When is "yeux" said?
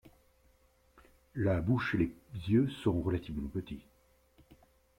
2.51-2.67